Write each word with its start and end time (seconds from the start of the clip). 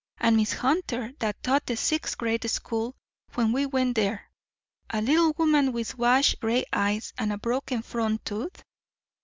And 0.17 0.35
Miss 0.35 0.53
Hunter 0.53 1.13
that 1.19 1.43
taught 1.43 1.67
the 1.67 1.77
sixth 1.77 2.17
grade 2.17 2.49
school 2.49 2.95
when 3.35 3.51
we 3.51 3.67
went 3.67 3.93
there 3.95 4.31
a 4.89 4.99
little 4.99 5.31
woman 5.37 5.73
with 5.73 5.95
washed 5.95 6.37
out 6.37 6.39
gray 6.39 6.65
eyes 6.73 7.13
and 7.19 7.31
a 7.31 7.37
broken 7.37 7.83
front 7.83 8.25
tooth? 8.25 8.63